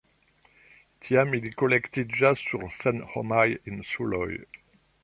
Tiam 1.07 1.35
ili 1.39 1.51
kolektiĝas 1.63 2.43
sur 2.49 2.67
senhomaj 2.81 3.47
insuloj. 3.75 4.29